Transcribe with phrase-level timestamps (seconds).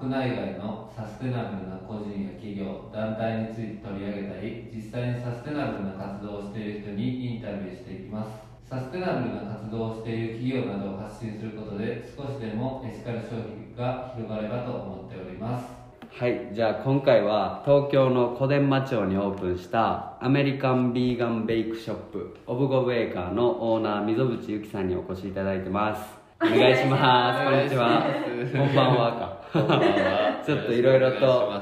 [0.00, 8.30] 国内外のサステナブルな個人や企業団体について取り上げたり実際にサステナブルな活動をしている人にインタビューしていきます。
[8.70, 15.66] サステナブルな活動をしている企業などを発信することで少しでもエシカル消費が広がればと思っております。
[16.10, 26.17] はいじゃあ今回は東京の小伝馬町にオープンしたアメリカンビーガンベイクショップオブゴベーカーのオーナー溝淵由紀さんにお越しいただいてます。
[26.40, 27.44] お願いします。
[27.44, 28.06] こんにちは。
[28.52, 31.52] こんばんはかこんばんはちょっといろいろと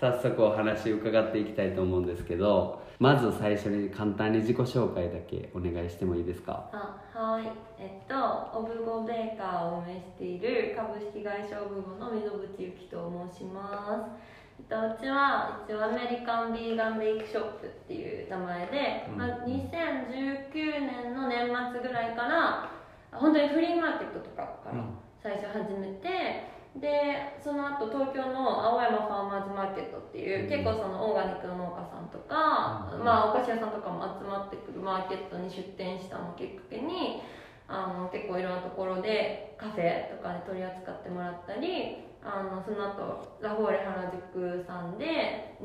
[0.00, 6.70] 早速お話伺っていきたいと思うんですけどまず最初に簡単に自己紹介だけお願いしてもいいですか？
[6.72, 7.44] あはい。
[7.78, 8.14] えっと
[8.58, 14.24] オブゴベーカーを運営している株式会社オブゴの溝口由紀と申します。
[14.58, 19.18] えっとうちは一応アメリカンビーガンベイクショップっていう名前で、うん。
[19.18, 22.70] まあ、2019年の年末ぐらいから
[23.12, 24.84] 本当にフリーマーケットとかから
[25.22, 30.48] 最初始めて、でその後東京の青山ファーマーズマーケットっていう、うん。
[30.48, 33.04] 結構そのオーガニックの農家さんとか、うん。
[33.04, 37.20] まあお菓子屋さんとかも集まってくるマーケットに出店したのをきっかけに
[37.68, 45.56] あの結構いろんなところでカフェとかで取り扱ってもらったりあのその後ラフォーレ原宿さんで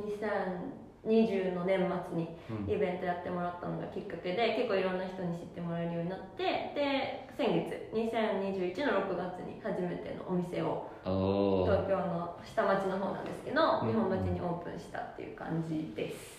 [1.08, 2.74] 2020の年末にうん。
[2.74, 6.44] イベントやってもらったのがきっかけで結構いろんな人に知ってもらえるようになって
[6.76, 10.92] で先月2021の6月に初めてのお店を
[11.66, 13.88] 東京の下町の方なんですけどうん。
[13.88, 16.38] 日本橋にオープンしたっていう感じです。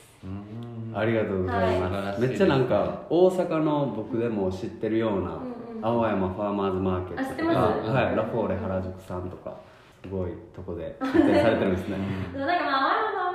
[0.95, 2.29] ありがとうございます、はい。
[2.29, 7.91] めっちゃなんか大阪の僕でも知ってるようなうんうん青山ファーマーズマーケットあ知ってとか、ます？
[7.91, 9.57] はい、ラフォーレ原宿さんとか
[10.03, 11.99] すごいとこで出店されてるんですね。
[12.35, 13.28] そうなんかまあ青山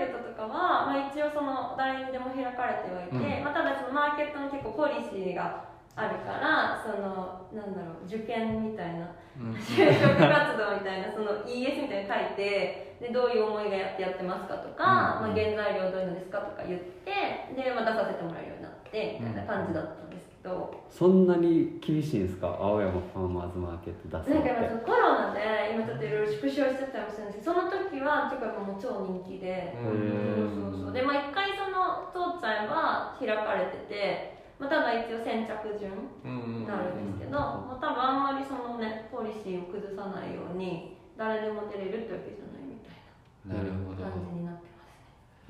[0.00, 3.44] ケットとかは、まあ、一応その誰にでも開かれてはいて、うん。
[3.44, 9.54] まあ、ただそのマーケットの結構ポリシーがあるからそのなんだろう受験みたいなうん。
[9.54, 15.28] 就職活動みたいなその ES みたいに書いてでどういう思いがやってやってますかとか、うん。
[15.28, 17.12] まあ、原材料どういうのですかとか言って
[17.52, 20.09] で、まあ、出させてもらえるようになってみたいな感じだった
[20.40, 22.48] んですけど、そんなに厳しいんですか？
[22.58, 25.40] 青山ファーマーズマーケット出すのなんかやっぱそのコロナで
[25.74, 29.76] 今ちょっといろいろ縮小しちゃったりもするんですけどその時は結構もう超人気で。
[29.76, 30.50] うん。
[30.50, 30.92] そうそうそう。
[30.92, 35.92] でまあ一回その通っちゃえば開かれてて、まあ、ただ一応先着順
[36.24, 36.64] うん。
[36.64, 42.96] になるんですけど、まあ、多分あんまりそのねポリシーを崩さないように誰でも出れるってわけじゃないみたい
[43.44, 44.02] なるほど。
[44.04, 44.69] な感じになって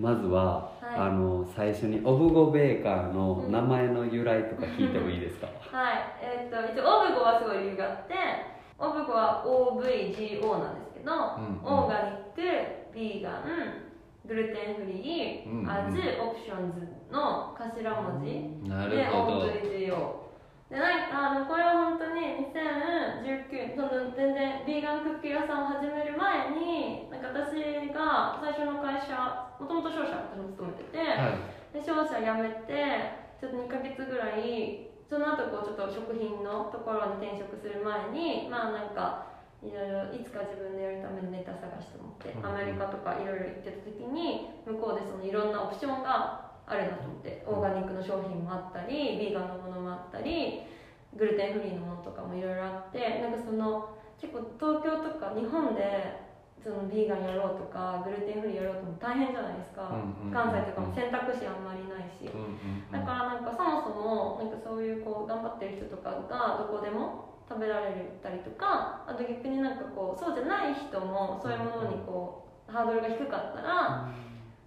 [0.01, 0.97] まずは、はい。
[0.97, 5.99] あの最初にオブゴベーカーの名前の由来とか聞いてもいいですか、はい。
[6.23, 8.15] えっと一応オブゴはすごい理由があって
[8.79, 11.85] オブゴは OVGO なんですけど、うんうん。
[11.85, 12.41] organic
[12.95, 13.45] vegan
[14.27, 15.71] gluten free、うんうん。
[15.71, 16.81] as options
[17.13, 19.43] の頭文字、なるほど。
[19.43, 20.30] OVGO
[20.71, 31.75] でなんかあのこれは本当に2019その全然ビーガンクッキー屋さんを始める前になんか私が最初の会社もともと商社私も勤めてて、はい。
[31.75, 39.27] で商社辞めてちょっと2ヶ月ぐらいその後こうちょっと食品のところに転職する前にまあなんか
[39.67, 42.47] いろいろいつか自分でやるためのネタ探して思ってうん。
[42.47, 50.63] アメリカとかいろいろ行ってた時に向こうでそのいろんなオプションがあるなと思ってオーガニックの商品もあったりビーガンのものもあったり
[51.19, 56.31] グルテンフリーのものとかもいろいろあってなんかその結構東京とか日本で
[56.63, 62.93] そのビーガンやろうとかグルテンフリーやろうとも大変じゃないですか、うんうんうん関西とかも選択肢あんまりないし、うんうんうん。
[62.93, 74.07] だからなんかそもそもなんかそういうこう頑張ってる人とかがどこでも食べられたりとかあと逆になんかこうそうじゃない人もそういうものにこうハードルが低かったら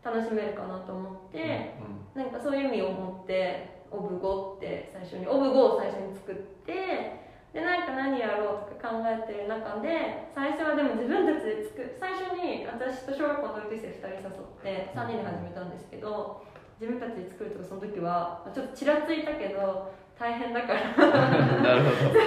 [0.04, 1.76] 楽しめるかなと思って、
[2.14, 11.96] なんかそういう意味を持ってオブゴって最初にオブゴを最初に作ってでなんか何やろうとか考えてる中で最初はでも自分たちで作る。
[12.00, 16.44] 最初に私と小学校の同級生2人誘って3人で始めたんですけど
[16.82, 20.82] 自分たちで作るとかその時はまあちょっとちらついたけど大変だから。
[20.98, 22.20] なるほど。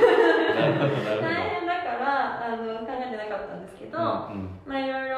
[1.22, 4.58] 大変だからあの考えてなかったんですけど、うん。
[4.66, 5.16] まあいろいろ、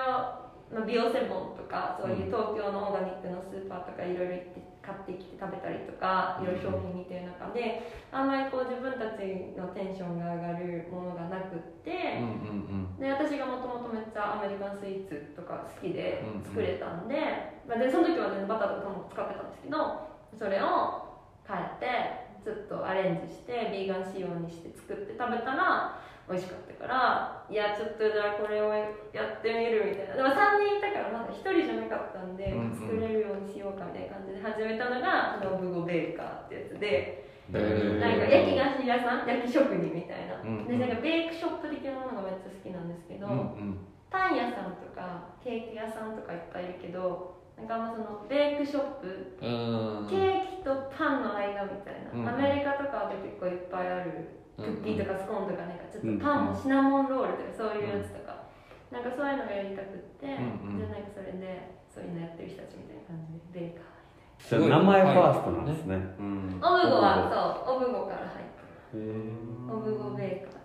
[0.72, 12.24] まあ、ビオセボンとかそういう東京のオーガニックのスーパーとかいろいろ行って買ってきて食べたりとかいろいろ商品見てる中であんまりこう自分たちのテンションが上がるものがなくって、
[12.96, 30.16] で私がもともとめっちゃアメリカンスイーツとか好きで作れたんで,、まあ、でその時は全然バターとかも使ってたんですけどそれを変えてずっとアレンジしてビーガン仕様にして作って食べたら美味しかったからいやちょっとじゃあこれをやってみるみたいな。
[30.16, 32.76] でも3人いたからまだ1人じゃなかったんで、うんうん。
[32.76, 37.24] 作れるようにしようかみたいな感じで始めたのがノブゴベーカーってやつで。
[37.48, 40.68] うんなんか焼き菓子屋さん焼き職人みたいな、うんうん。
[40.68, 43.36] でなんかベークショップ的なものがめっちゃ好きなんですけど、うんう
[43.72, 43.78] ん。
[44.12, 49.48] パン屋さんとかケーキ屋さんとかいっぱいいるけどなんかまそのベークショップう
[50.04, 50.06] ん。
[50.08, 58.50] ケーキとパンの間みたいな、うんアメリカとかで結構いっぱいあるクッキーとかスコーンとかなんかちょっとうんパンもシナモンロールとかそういうやつとか、
[58.90, 60.78] なんかそういうのがやりたくって、うんうん。
[60.78, 63.98] じゃあなんかそれでそういうのやってる人たちみたいな感じでベーカ
[64.38, 65.96] じゃあ名前ファーストなんですね。
[66.18, 66.58] うん。
[66.58, 67.02] ーオブゴ。
[67.02, 68.58] はそうオブゴから入って
[69.70, 70.58] オブゴベーカ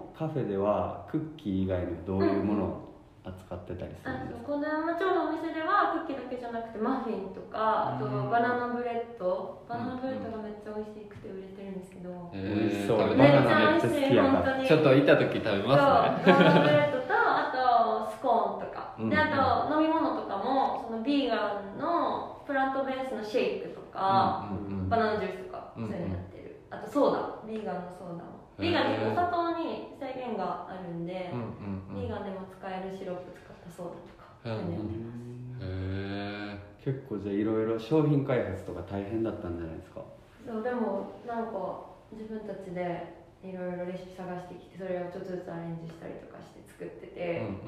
[0.00, 2.83] ーカフェではクッキー以外にどういうものを
[3.24, 4.46] 扱ってたりするあんですか？
[4.46, 9.64] この山町のお店ではクッキーだけじゃなくてマフィンとかあとうんバナナブレッド。
[9.68, 12.98] バナナブレッドがめっちゃ美味しくて売れてるんですけど、え美味しそう。
[12.98, 14.68] めっちたいバナナゃ美味しい本当に。
[14.68, 16.32] ちょっと行った時食べますね。
[16.32, 19.08] バナナブレッドとあとスコーンとか、うん。
[19.08, 24.44] であと飲み物とかもそのビーガンのプラントベースのシェイクとか、
[24.88, 27.20] バナナジュースとかうんそういうのやってる、あとソーダ。
[27.48, 28.34] ビーガンのソーダも。
[28.58, 32.00] ビーガンってお砂糖に制限があるんで、うんうんうん。
[32.02, 35.62] ビーガンでも使えるシロップ使ったソーダとか、うん。
[35.62, 40.02] へ結構じゃあいろいろ商品開発とか大変だったんじゃないですか？
[40.44, 47.64] そうでもなんか自分たちでいろいろレシピ探してきてそれをちょっとずつアレンジしたりとかして作ってて、えうん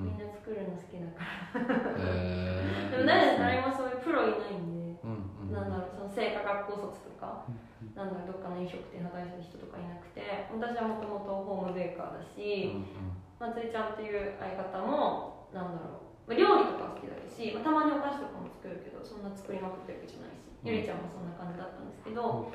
[0.00, 0.16] うんうんうん。
[0.16, 1.24] みんな作るの好きだか
[1.60, 1.76] ら。
[2.00, 7.44] へでも誰誰もそういうプロいないんで、うんうんなんだろうその製菓学校卒とか、
[7.94, 10.20] なんだろうどっかの飲食店働いてる人とかいなくて
[10.50, 12.72] 私はもともとホームベーカーだし、
[13.38, 20.72] まつりちゃんっていう相方もなんだろう、まあ、料理とか好きだし、まあ、たまにお菓子とかも作るけどそんな作りまくってるわけじゃないし、うん。
[20.72, 22.48] ゆりちゃんもそんな感じだったんですけど、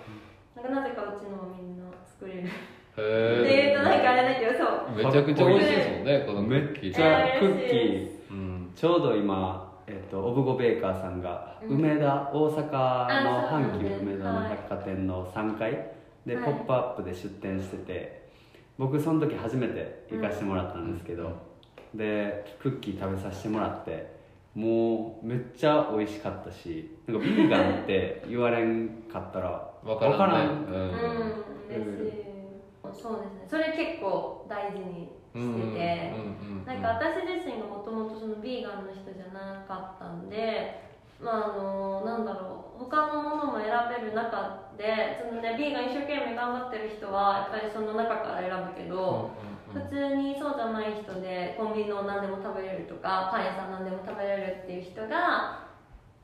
[0.57, 2.49] なんかなぜかうちのはみんな作れる。
[2.49, 2.51] っ
[2.91, 4.97] てへいうとなんかあれだけどそう。
[4.97, 6.93] めちゃくちゃ美味しいですもんねこのクッキー。
[6.93, 8.71] ちゃえークッキ嬉ーうん。
[8.75, 11.77] ちょうど今、えっとオブゴベーカーさんがうん。
[11.77, 15.71] 梅田、大阪の阪急梅田の百貨店の3階
[16.25, 16.45] ではい。
[16.45, 18.20] ポップアップで出店してて
[18.81, 21.31] 僕その時初めて行かしてもらったんですけど、
[21.93, 24.11] でクッキー食べさせてもらって
[24.55, 30.17] もうめっちゃ美味しかったしなんかビーガンって言われんかったらわからんね。
[30.17, 30.49] わからん。
[30.49, 30.91] うん。
[31.99, 32.23] 嬉しい
[32.91, 36.13] そうですねそれ結構大事にしてて、
[36.65, 36.81] なん。
[36.81, 40.27] か私自身がもともとそのビーガンの人じゃなかったん。
[40.27, 40.81] で
[41.21, 42.25] まああのなん。
[42.25, 49.31] だろう他のものも選べる中でそのねビーガン一生懸命頑張ってる人はやっぱりその中から選ぶけど、
[49.73, 55.71] 普通にそうじゃない人でコンビニの何でも食べれるとかパン屋さん何でも食べれるっていう人が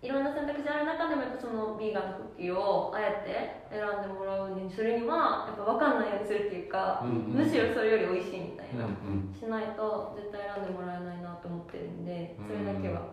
[0.02, 9.34] いろんな選択肢ある中でもやっぱそのビーガンのクッキーをあえて選んでもらうにするにはやっぱ分かんないようにするっていうか、うんむしろそれより美味しいみたいな、うん。
[9.34, 13.10] しないと絶対選んでもらえないなと思ってるんでそれだけは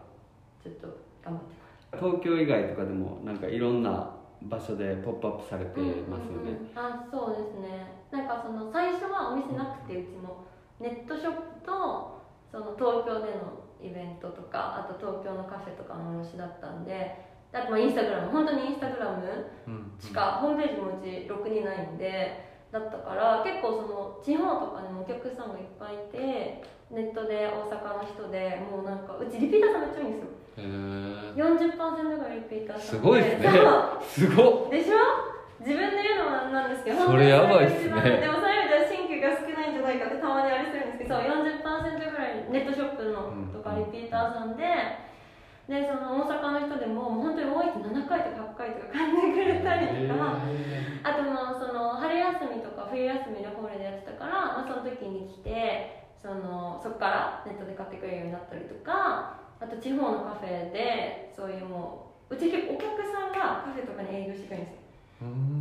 [0.63, 0.89] ちょっと
[1.25, 1.64] 頑張ってます
[1.97, 6.69] 東京以外とかでもなんかいろんな場所でポップアップされてますよね、うんうんうん。
[6.75, 8.05] あそうですね。
[8.11, 10.45] なんかその最初はお店なくてうちも。
[10.81, 12.21] ネットショップと
[12.51, 19.47] その東京でのイベントとかあと東京のカフェとかの卸だったんであとまあインスタグラム本当にインスタグラム
[20.01, 33.49] しかホームページもうちろくにないんでだったから結構その地方とかにもお客さんがいっぱいいてネットで大阪の人でもうなんかうちリピーターさんめっちゃ多いんですよへえ40%ぐらいリピーターさんすごいっすね。
[34.07, 34.71] すごっ。
[34.71, 34.99] でしょ？
[35.61, 37.89] 自分で言うのもなんですけどそれやばいっすね。
[37.89, 44.63] でもそういう意味では新規が少ないんじゃないかってたまにあれするんですけどそう40%ぐらいネットショップのとかリピーターさんで
[45.65, 50.45] でその大阪の人でも本当に多いって7回とか8回とか買んでくれたりとか
[51.03, 64.85] あとまあその春休みとか冬休みでホールでやってたから、まあ、その時に来てそのそこからネットで買ってくれるようになったりとかあと地方のカフェでそういうもううち結構お客さんがカフェとかに営業してくるんですよ。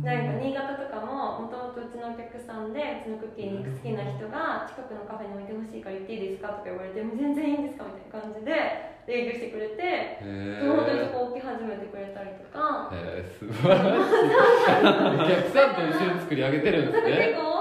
[0.02, 8.52] なんか新潟とかももともとうちのお客さんでうちのクッキーに好きな人が近くのカフェに置いてほしいから言っていいですかとか言われてもう全然いいんですかみたいな感じで
[9.08, 12.90] 営業してくれて本当にそこ置き始めてくれたりとか。
[12.92, 17.32] へえ素晴らしいお客さんと一緒に作り上げてるんですね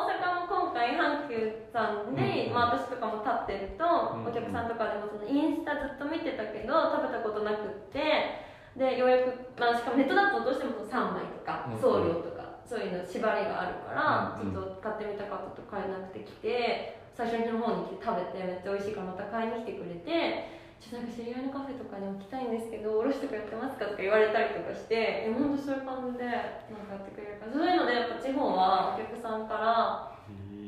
[1.73, 8.45] さんで、うんまあ、私とかも立ってると、うんお客さんとかでもそのインスタずっと見てたけど食べたことなくって
[8.77, 20.63] でようやく、まあ、しかもネットだとどうしてもその3枚とかうん送料とか、そういうの縛りがあるから、うんちょっと買ってみたかったと買えなくて来て最初の方に来て食べてめっちゃ美味しいからまた買いに来てくれて。
[20.83, 30.12] ちょっとなんか知り合いのカフェとかに置きたいんですけど、おろしとかやってますかとか言われたりとかして、え本当そういう感じでなんかやってくれるから、そういうのでやっぱ地方はお客さんから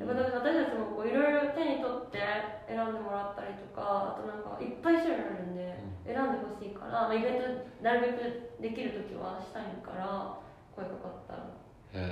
[0.05, 2.21] やっぱ私たちもこういろいろ手に取って
[2.69, 7.49] 選んでもらったりとかあとなんかいっぱい種類あるんで選んでほしいから、まあ、イベント
[7.81, 10.37] なるべくできる時はしたいから
[10.75, 11.49] 声かかったら。
[11.93, 12.03] へ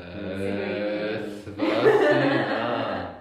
[1.19, 3.13] え素晴らしいな。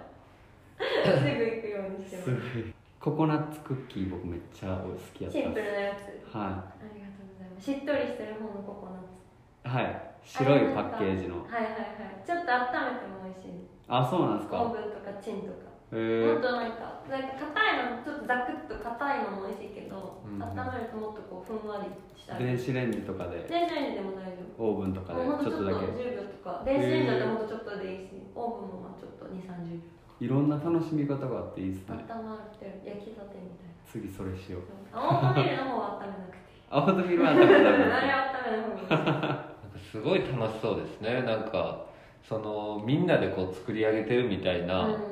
[1.19, 2.83] すぐ行くようにしてます。
[2.99, 6.33] ココナッツクッキー僕めっちゃ好きやったシンプルなやつ。
[6.33, 7.65] はありがとうございます。
[7.65, 9.07] しっとりしてる方のココナッツ。
[9.11, 9.22] い
[9.63, 10.01] はい。
[10.23, 11.43] 白いパッケージの。
[11.43, 12.23] はいはいはい。
[12.25, 13.67] ちょっと温めても美味しい。
[13.87, 14.61] あそうなんですか？
[14.63, 15.71] オーブンとかチンとか。
[15.93, 23.43] へえもっとなんかなんか硬いのちょっとザクッと硬いのも美味しいけど、うん温めるともっとこうふんわりした電り子レンジとかで？
[23.45, 24.63] 電子レンジでも大丈夫。
[24.63, 25.85] オーブンとかでちょっとだけ。
[25.91, 26.63] 10秒とか。
[26.65, 29.79] 電子レンジだともっとちょっとでいいしオーブンもまあちょっと2 3 0
[30.23, 32.05] いろんな楽しみ方があっていいです秒ね。
[32.09, 32.81] 温まってる。
[32.85, 34.95] 焼きたてみたい次それしよう。
[34.95, 36.65] なオートミールの方は温めなくていい。
[36.73, 39.52] あオートミールは食べた あれは温めない方がいい
[39.93, 41.21] すごい楽しそうですね。
[41.21, 41.85] なんか
[42.27, 45.05] そのみんなでこう作り上げてるみたいな、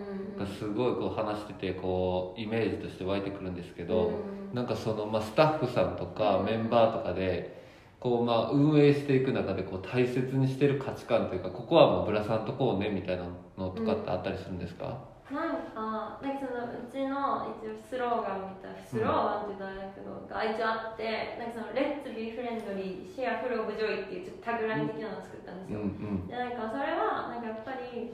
[0.60, 6.46] すごいこう話しててこうイメージとして湧いてくるんですけど、うんなんかその、まあ、スタッフさんとかうん。
[6.46, 7.62] メンバーとかで
[8.00, 13.26] こう、まあ、運営していく中でこう大切にしてる価値観というかここはもうブラさんとこうねみたいな
[13.58, 26.28] のとかってあったりするんですか、なんか、なんかそのうちの一応スローガンみたいな、スローガンって言ったらあれだけど、が一応あって、なんかその、 Let's be friendly、share full of joy っていうちょっとタグライン的なのを作ったんですうんうんよ。
[26.28, 28.12] で、なんかそれは、なんかやっぱり、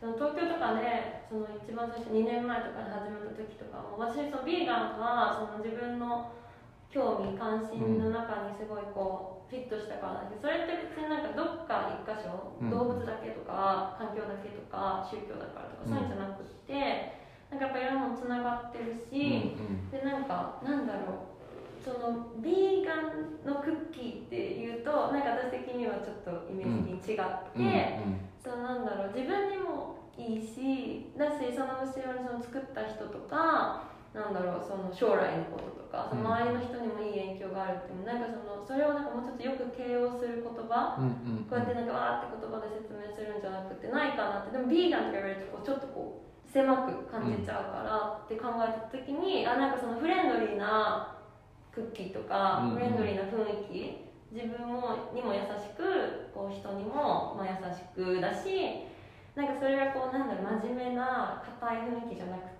[0.00, 6.32] その東京とかで、その一番最初2年前とかで始めた時とかも、私そのビーガンがその自分の
[6.90, 12.70] 興味関心の中にすごいこうフィットしたからなそれって別になんかどっか一箇所、うん。
[12.70, 21.36] 動物だけとか環境だけとか宗教だからとかそういうんじゃなくって、なんかやっぱいろんなものつながってるし、うんでなんかなんだろう
[21.86, 28.20] そのビーガンのクッキーっていうとなんか私的にはちょっとイメージ的に違って、うんうん。
[28.42, 33.82] そのなんだろう自分にもいいしだしその後ろにその作った人とか
[34.16, 51.12] なんだろうその将来のこととかその周りの人にもいい影響があるってなんかそのそれをなんかもうちょっとよく形容する言葉うんうんこうやってなんかわーって言葉で説明するんじゃなくてないかなってでもビーガンとか言われるとこうちょっとこう狭く感じちゃうからって考えた時にあなんかそのフレンドリーな
[51.68, 52.74] クッキーとか、うんうん。
[52.76, 54.00] フレンドリーな雰囲気
[54.32, 58.80] 自分もにも優しくこう人にもまあ優しくだし
[59.36, 62.55] なんかそれがこうなんだろう真面目な硬い雰囲気じゃなくて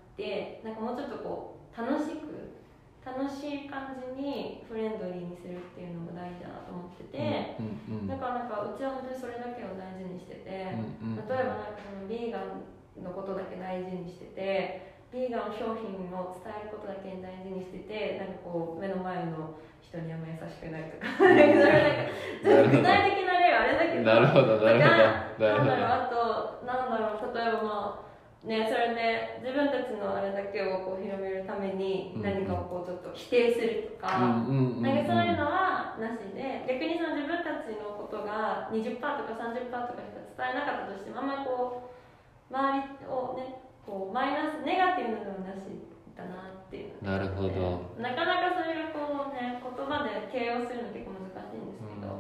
[0.65, 2.57] なんかもうちょっとこう楽しく
[3.05, 12.65] 楽しい感じにフレンドリーにするっていうのも大事だなと思ってて、うんうんだからなんかうちは本当にそれだけを大事にしてて、うんうん例えばなんかそのビーガン
[13.05, 19.55] のことだけ大事にしててビーガン商品を伝えることだけに大事にしててなんかこう目の前の
[19.85, 21.07] 人にあんま優しくないとか。
[21.23, 21.37] なん。
[21.37, 22.11] か
[22.43, 25.63] それなんか具体的な例はあれだけどなるほどなるほどだからなるほど。
[25.63, 28.06] なんだろうあとなんだろう例えばまあ
[28.47, 45.67] ねそれで自分たちのあれだけをこう広めるために何かをこうちょっと否定するとか、なんかそういうのはなしで逆にその自分たちのことが20%とか30%とかしか伝えなかったとしてもあんまりこう周りをねこうマイナスネガティブなのはなし
[46.15, 47.03] だなっていう。
[47.03, 47.83] のなるほど。
[47.99, 52.15] なかなかそれがこうね言葉で形容するの結構難しいんですけど、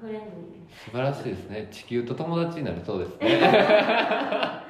[0.00, 0.72] フレンドリー。
[0.72, 1.68] 素晴らしいですね。
[1.70, 3.40] 地球と友達になるそうですね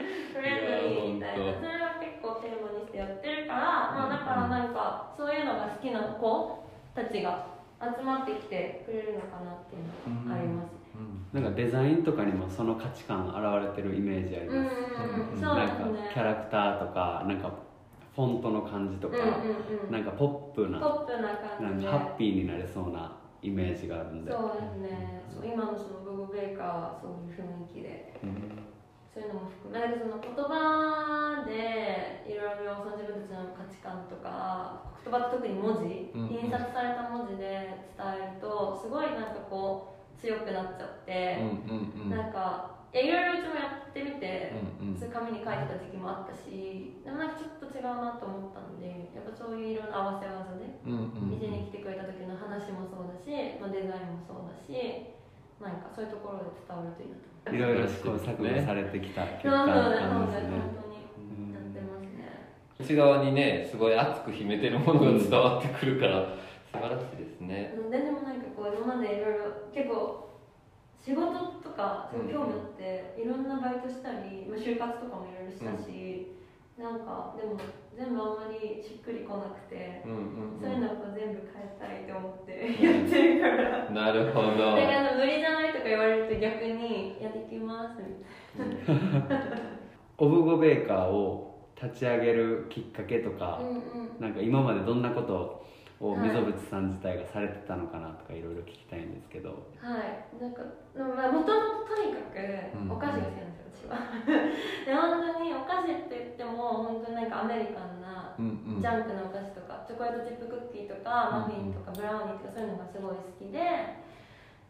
[1.34, 3.60] それは結構テーマにしてやってるから、
[3.94, 6.64] まあ、だからなんかそういうのが好きな子
[6.94, 7.46] たちが
[7.80, 10.84] 集まってきてくれるのかなっていうのがあります、
[11.32, 14.74] なんかデザインとかにもその価値観現れてるイメージありうん、うんます、
[15.34, 15.38] うん。
[15.40, 15.74] うなんか
[16.12, 17.52] キャラクターとかなんか
[18.14, 19.92] フォントの感じとか、うんうんうん。
[19.92, 24.32] なんかポップなポップな感じハッピーになれそうなイメージがあるんで。
[24.32, 28.14] そうですね、今のそのブブベーカーはそういう雰囲気で。
[28.22, 28.63] うん
[29.14, 36.34] そういうのも含めなんかその言葉でいろいろその自分たちの価値観とか言葉って特に文字、うん。
[36.34, 42.10] 印刷された文字で伝えるとすごいなんかこう強くなっちゃって、うんうんうん。
[42.10, 44.50] なんかいろいろうちもやってみて、
[44.82, 44.98] うんうん。
[44.98, 53.30] そういう紙に書いてた時期もあったしでもなんかちょっと違うなと思ったんでやっぱそういういろんな合わせ技でうんうん店に来てくれた時の話もそうだし、
[53.62, 54.74] まあ、デザインもそうだし
[55.62, 57.30] なんかそういうところで伝わるといいなと。
[57.30, 60.84] 思いろいろ試行錯誤されてきた結果なんですね。
[62.80, 66.26] 内側にねすごい熱く秘めてるものが伝わってくるから
[66.72, 70.24] 素晴らしいですねうんででもなんかこう今までいろいろ結構
[71.04, 71.24] 仕事
[71.62, 76.32] とか興味あって、いろんなバイトしたり、まあ、就活とかもいろいろしたし、
[76.80, 77.60] なんかでも
[77.96, 83.90] 全部あんまりしっくりこなくて、うんうんそういうのを全部変えたいと思ってやってるから。
[83.90, 84.50] なるほど。
[84.50, 89.64] だからあの無理じゃないとか言われると逆に「やってきます」みたい
[90.18, 93.58] オブゴベーカーを立ち上げるきっかけとか、な。
[93.58, 94.20] うんうん。
[94.20, 95.64] なんか今までどんなこと
[96.00, 99.50] を溝渕さん自体がされてたのかなとかいろいろ聞きたいんですけど。
[99.78, 100.62] はい、なんか、
[100.96, 102.38] まあ、もともととにかく
[102.78, 102.90] うん。
[102.90, 103.98] お菓子が好きなんですよ、私は。
[104.86, 108.80] で本当にお菓子って言っても本当になんかアメリカンなうんうん。
[108.80, 114.04] ジャンクなお菓子とかチョコレートチップクッキーとかマフィンとかブラウニーとかそういうのがすごい好きで。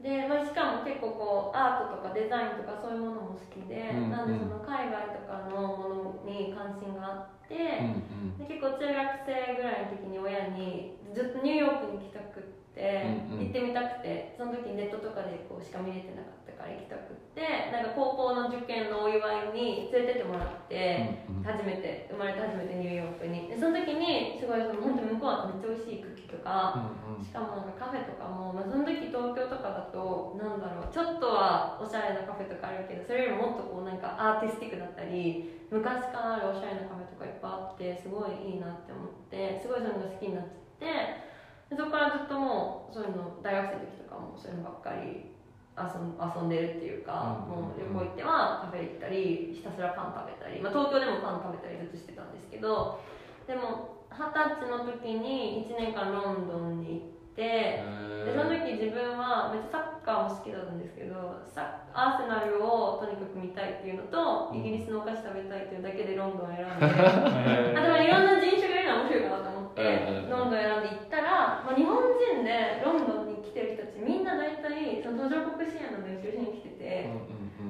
[0.01, 13.47] で、まあ、しかも結構こうアートとかデザインとかそういうものも好きで、うんなんでその海外とかのものに関心があって、うんで結構中学生ぐらいの時に親にずっとニューヨークに行きたくって、うんうん。
[13.47, 21.45] 行ってみたくてその時ネットとかでこうしか見れてなかったから行きたくってなんか高校の受験のお祝いに連れてってもらって、うんうん。
[21.45, 23.49] 初めて生まれて初めてニューヨークに。
[23.49, 41.34] でその時にすごいその本当に向こうはめっちゃ美味しいクッキーとか、うんしかもなんかカフェとかも、まあ、その時東京とかだとなんだろうちょっとはおしゃれなカフェとかあるけどそれよりももっとこうなんかアーティスティックだったり昔からあるおしゃれなカフェとかいっぱいあってすごいいいなって思ってすごいそういうのが好きになっちゃって
[41.75, 45.35] でそこからずっともうそういうの大学生の時とかもそういうのばっかり
[45.75, 47.67] 遊んでるっていうか、うん。
[47.67, 53.03] もう旅行行ってはカフェ行ったりひたすらパン食べたり、まあ、東京でもパン食べたりずっとしてたんですけど
[53.51, 57.83] でも二十歳の時に1年間ロンドンに行って
[58.23, 66.87] でその時自分はめっちゃサッカーも好きだったんですけどサアーセナルをとにかく見たいっていうのとイギリスのお菓子食べたいっていうだけでロンドンを選んで。
[67.75, 77.11] あでもいろんな人種がいるのは面白いかなと思ってロンドン選んで行ったら、まあ、日本人でロンドンに来てる人たちみんな大体その途上国支援の勉強しに来てて、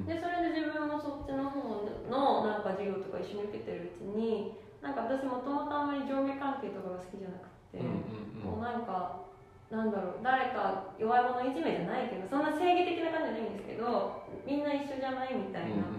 [0.05, 4.53] でそれで自分もそっちの方のなんか授業とか一緒に受けてるうちに
[4.85, 9.25] なんか私もともとあんまり上下関係とかが好きじゃなくて、もうなんか
[9.73, 15.89] なんだろう誰か弱い者いじめじゃないけどそんな正義的な感じじゃないんですけどみんな一緒じゃないみたいな、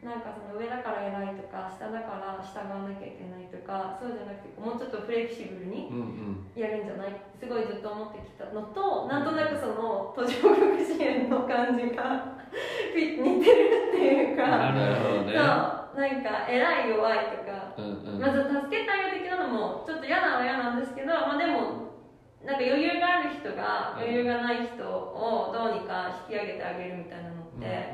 [0.00, 5.92] なんかその上だから偉いとか下だから従わなきゃいけないとかそうじゃなくてもうちょっとフレキシブルに
[6.56, 12.40] やるんじゃないすごいずっと思ってきたのとなんとなくその途上国支援の感じが
[12.96, 14.72] 似てるっていうか。
[14.72, 15.34] なるほどね。
[15.34, 18.20] なんか偉い弱いとか、うんうん。
[18.20, 21.90] まず助けてあげる的なのもちょっと嫌なのは嫌なんですけど、まあ、でも
[22.44, 27.92] なんか余裕がある人が余裕がない人をどうにか引き上げてあげるみたいなのって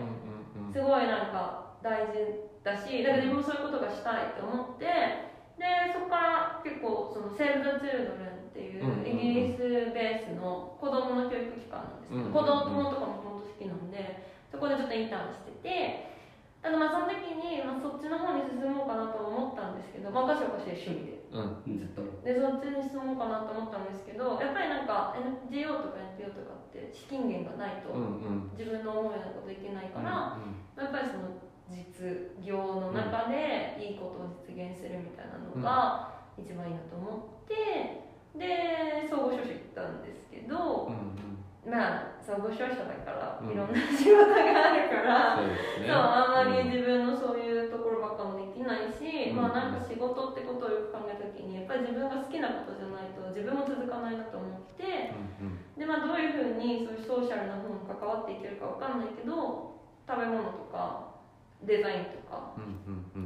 [0.73, 9.07] すごいなんか大事だしだから自分もそういうことがしたいと思ってでそこから結構そのセーブ・ザ・チルドレンっていうんうんうん。
[9.07, 12.33] うイギリスベースの子供の教育機関なんですけど、うんうんうん。
[12.35, 16.13] 子供とかも本当好きなんでそこでちょっとインターンしてて
[16.61, 21.23] ただまあその時に、まあ、そっちの方に進もうかなと思ったんですけど、まあ、お菓子お菓子で趣味で。
[21.31, 21.79] うん。
[21.79, 22.03] ずっと。
[22.27, 28.51] でそっちに進もうかなと思ったんですけどやっぱりなんか NGO とか NPO とかって資金源がないとうんうん。
[28.59, 30.37] 自分の思うようなこといけないから、
[30.75, 38.07] やっぱりその実業の中でいいことを実現するみたいなのが一番いいなと思って
[38.39, 40.93] で総合商社行ったんですけど
[41.67, 43.53] まあ総合商社だからうん。
[43.53, 45.87] いろんな仕事があるから、そうですね。
[45.87, 49.37] そうあんまり自分のそういうところばっかもできないし、うん。
[49.37, 55.15] まあなんか仕事ってことをよく考えた時にやっぱり自分が好きなことじゃないと自分も続かないなと思って
[55.79, 59.75] でまあどういうふうにそういうソーシャルな方に関わっていけるかわかんないけど
[60.07, 61.16] 食べ物とか
[61.63, 62.53] デザインとか、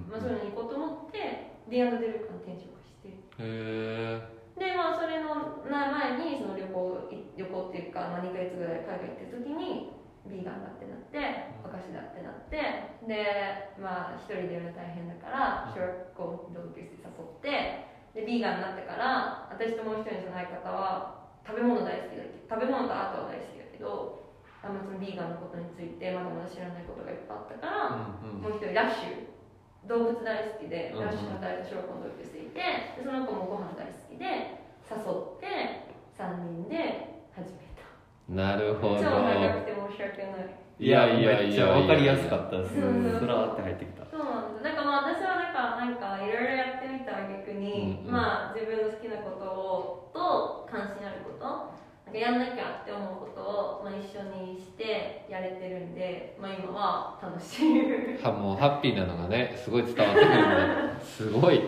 [0.07, 3.09] まあ、そういうのに行こうと思って D& デルカに転職して。
[3.09, 4.41] へえ。
[4.61, 9.97] でまあそれのな前にその旅行い旅行っていうか、まあ、2ヶ月ぐらい海外行った時に
[10.29, 12.61] ビーガンだってなってお菓子だってなって
[13.09, 24.20] でまあ一人でやるの大変だから小学校同級生誘ってでビーガンになってから私ともう一人の相方は食べ物大好きだけど食べ物とアートは大好きだけど
[24.63, 35.89] あんまそのビーガンのことについてまだまだ知らないことがいっぱいあったから、うんもう一人ラッシュ動物大好きでうんラッシュの働いた小学校の同級生いてでその子もご飯大好きで誘って
[36.21, 37.89] 3人で始めた。
[38.29, 39.01] なるほど。
[39.01, 40.61] 超長くて申し訳ない。
[40.81, 42.75] いやいやいや分かりやすかったです。
[42.75, 43.21] そうそう。
[43.21, 44.05] スラーって入ってきた。
[44.05, 44.65] そうなんです。
[44.65, 48.13] なんかまあ私はなんかなんかいろいろやってみた逆に、うんうん。
[48.13, 51.73] まあ自分の好きなことをと関心あること
[52.11, 58.23] なんかやんなきゃって思うことを、まあ、一緒にしてやれてるんで、まあ、今は楽しい。
[58.23, 61.05] は もうハッピーなのがねすごい伝わってくるんで。
[61.05, 61.61] すごい。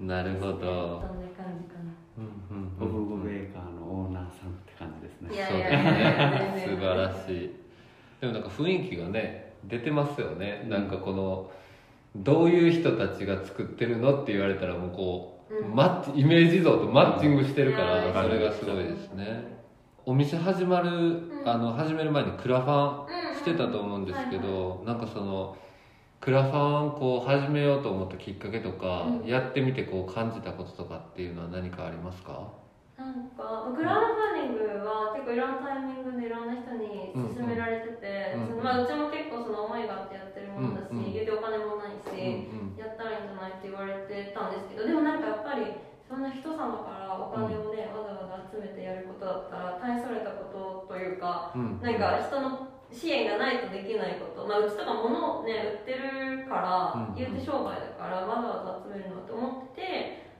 [0.00, 0.54] なるほど。
[0.56, 1.92] そんな感じかな。
[2.16, 4.50] うんボブ・ゴベーカーのオーナーさん。
[4.50, 7.50] って感じですねいやそうですね素晴らしい。
[8.22, 10.64] でもなんか雰囲気がね出てますよね。
[10.68, 11.50] なんかこの
[12.16, 18.12] どういう人たちが作ってるのって言われたらもうこう、うんマッチイメージ像とマッチングしてるから、うん。
[18.12, 19.60] それがすごいですね。
[20.04, 21.42] お店始まる、ん。
[21.44, 23.36] あの始める前にクラファンうん。
[23.36, 25.56] してたと思うんですけど、なんかその
[26.20, 29.28] クラファンこう始めようと思ったきっかけとか、うん。
[29.28, 32.52] やってみてこう感じたこととかっていうのは何かありますか？
[32.98, 38.48] なんかクラウドファンディングは結構いろんなタイミングでいろんな人に勧められてて、うん。
[38.48, 40.22] そのまあ、うちも結構その思いがあってや
[41.42, 42.71] 金もないし、うん。
[42.71, 42.71] や
[43.02, 45.74] ったらいいんじゃないって言われてたんですけどでもなんかやっぱり
[46.06, 51.80] そんな人様からお金をね、わざわざ集めてやることだったら大それたことというかうん。
[51.82, 57.14] なんか人の支援がないとできないこと、まあ、うちとか物をね売ってるから、うん。
[57.16, 59.82] 言うて商売だからわざわざ集めるのって思って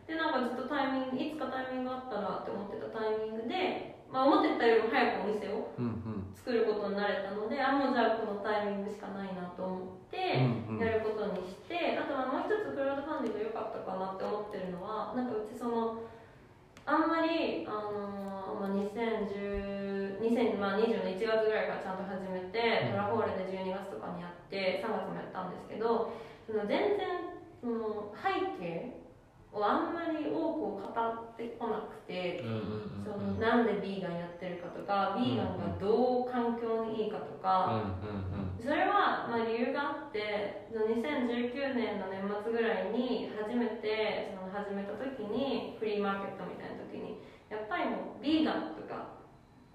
[0.07, 9.79] てでなんかずっとタイミングいつかタイミングがあったらって思ってたタイミングで、まあ、思ってたよりも早くお店をうんうん作ることになれたのであもうじゃあこのタイミングしかないなと思っ
[10.11, 10.37] て。
[10.69, 16.03] うんうんやることにしてあとはもう一つクラウドファンディング良かったかなって思ってるのはなんかうちその
[16.85, 26.13] あんまり、あのーまあ、2010 2020まあ20の1月ぐらいからちゃんと始めて、うんトラフォーレで12月とかにやって3月もやったんですけど
[26.47, 29.02] その全然その背景
[29.53, 32.41] をあんまり多くを語ってこなくて
[33.05, 47.19] そのなんでビーガンやってるかとかビーガンがどう環境にいいかとか、うんそれはまあ理由があってその2019年の年末ぐらいに初めてその始めた時にフリーマーケットみたいな時に
[47.51, 49.19] やっぱりもうビーガンとか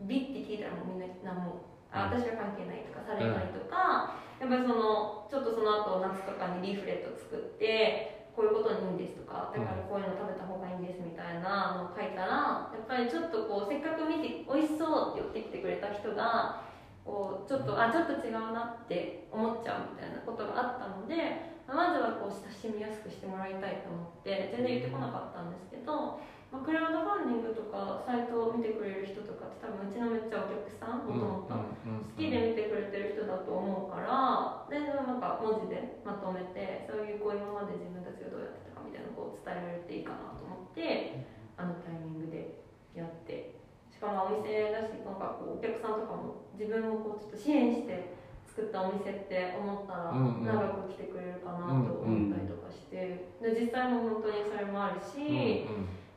[0.07, 16.62] 美って聞いたらもうみんな何もあ私は関係ないとかされないとか、やっぱりそのちょっとその後夏とかにリーフレット作ってこういうことにいいんですとかだからこういうの食べた方がいいんですみたいなのを書いたらやっぱりちょっとこうせっかく見て美味しそうって言ってきてくれた人が
[17.02, 31.53] こうちょっとあちょっと違うなって思っちゃうみたいなことがあったのでまずはこう親しみやすくしてもらいたいと思って全然言ってこなかったんですけど、まあ、クラウドファンディングとかサイトを見てくれる人とかって多分うちのめっちゃお客さんもともと。
[31.53, 41.27] 好きで見てくれてる人だと思うからでなんか文字でまとめてそういうこう今まで自分たちがどうやってたかみたいなのをこう伝えられていいかなと思って
[41.60, 42.63] あのタイミングで
[42.95, 43.57] やって。
[43.97, 48.13] しかもお店だしなんかこうお客さんとかも自分をこうちょっと支援して
[48.45, 50.45] 作ったお店って思ったらうんうん。
[50.45, 53.25] 長く来てくれるかなと思ったりとかして。
[53.41, 55.65] で実際も本当にそれもあるし、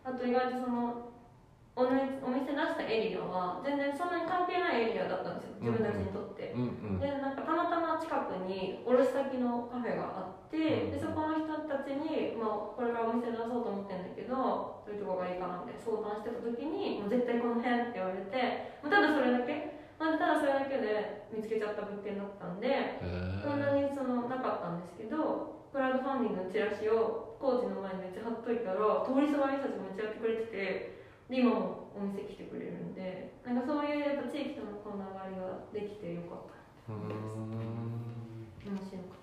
[0.05, 1.11] あと意外とその
[1.77, 5.57] お店お店出したエリアは全然そんなに関係ないエリアだったんですよ。
[5.61, 6.53] 自分たちにとって。
[6.53, 22.99] でなんかたまたま近くに卸先のカフェがあって、でそこの人たちに、まあ、これからお店出そうと思ってんだけどどういうとこがいいかなって相談してた時に「もう絶対この辺」って言われて、まあ、ただそれだけ、まあ、ただそれだけで見つけちゃった物件だったんで
[23.47, 31.01] そんなにそのなかったんですけどクラウドファンディングのチラシを工事の前にめっちゃ貼っといたら通りすがりの人たちめっちゃやってくれてて
[31.33, 36.61] で今もお店来てくれるんでなんかそういうやっぱ地域とのつながりができてよかった。
[36.93, 39.21] 面白かっ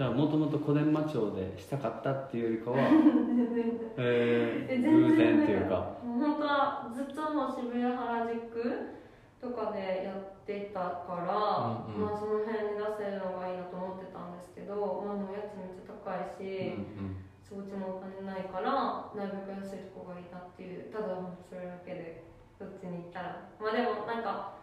[0.00, 3.92] じゃあもともと小伝馬町でしたかったっていうよりかはた 全然。
[3.98, 5.76] えー、え全偶然然っていうか。
[6.02, 8.96] もう本当はずっともう渋谷原宿
[9.40, 12.00] とかでやってたから、うんうん。
[12.00, 17.19] まあその辺に出せるのがいいなと思ってたんですけど、まあ、でも家賃めっちゃ高いし、そう
[17.58, 21.18] ちもお金ないからなるべく安いとこがいいなっていうただ
[21.50, 22.22] それだけで
[22.62, 23.50] どっちに行ったら。
[23.58, 24.54] まあでもなんか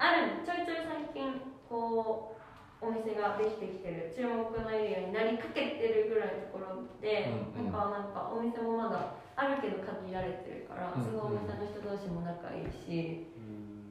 [0.00, 1.36] あるちょいちょい最近
[1.68, 2.32] こ
[2.80, 7.72] うお店ができてきてる注目のエリアになりかけてるぐらいのところで、うんうん。
[7.72, 11.06] なんかなんかお店もまだあるけど限られてるから、うんうん。
[11.06, 13.28] すごいお店の人同士も仲いいし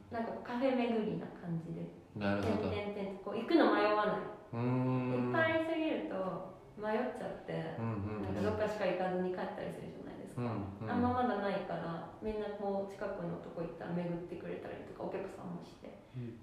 [0.09, 1.85] なんかカフェ巡りな感じで
[2.17, 2.73] 点なるほど。
[2.73, 7.75] 々点々こう行くの迷わない、いっぱいすぎると迷っちゃって。
[7.77, 15.91] うんうんなんかどっかしか行かずに帰ったりするじゃないですか、うんうんあんままだないからみんなこう近くのとこ行ったら巡ってくれたりとかお客さんもして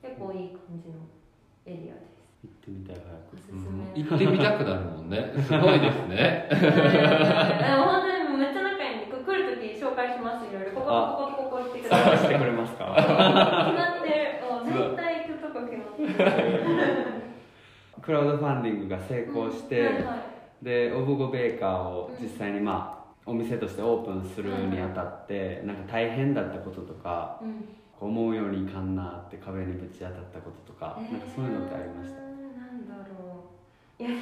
[0.05, 1.01] 結構いい感じの
[1.65, 2.21] エリアです。
[2.45, 3.35] 行ってみたい早く。
[3.35, 5.33] おすすめ、行ってみたくなるもんね。
[5.41, 6.47] すごいですね。
[6.53, 10.71] 本当にめっちゃ仲いいんでこう来る時紹介しますいろいろ。
[10.73, 11.17] ここあ。
[11.19, 12.19] ここここ行ってください。
[12.19, 12.95] してくれますか？
[12.95, 14.45] 決まってる。
[14.47, 16.13] もう絶対行くとこ決まってる
[18.07, 20.15] クラウドファンディングが成功して、はいは
[20.63, 20.65] い。
[20.65, 27.65] でオブゴベーカーを実際にまあお店としてオープンするにあたってなんか大変だったこととかうん。
[27.99, 32.21] こう思うようにいかんなって壁にぶち当たったこととか、なんかそういうのってありました？
[32.21, 33.49] えーなんだろ
[33.97, 34.05] う。
[34.05, 34.13] いや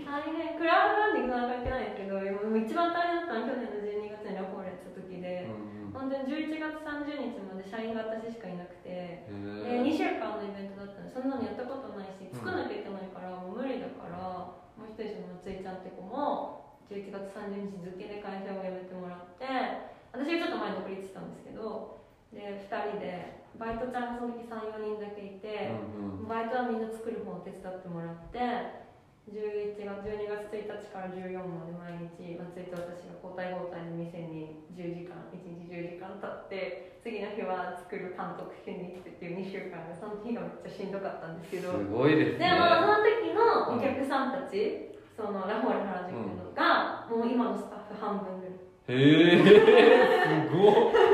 [0.00, 0.56] 大変。
[0.56, 5.44] クラウドファンディングは関係ないですけどもう一番大変だったのは去年の12月にラフォーレやった時で、
[5.92, 11.95] 本当に11月30日まで社員が私しかいなくて、で2週間のイベントだったのでそんなのやったことないし
[12.36, 19.48] 作らなきゃいけないからもう無理だから、もう一人の松井ちゃんって子も11月30日付で会社を辞めてもらって
[20.12, 21.98] 私がちょっと前に独立したんですけど
[22.30, 25.72] で2人でバイトちゃんがその時34人だけいて、
[26.28, 28.85] バイトはみんな作る方を手伝ってもらって
[29.26, 42.46] 11月12月1日から14まで毎日、まあ、1日私が交代交代の店に10時間1日10時間経って次の日は作る監督編に行ってっていう2週間がその日がめっちゃしんどかったんですけどすごいですね。
[42.46, 48.45] でもその時のお客さんたち、そのラフォーレ原宿のが、もう今のスタッフ半分ぐ
[48.88, 51.06] へえすごい。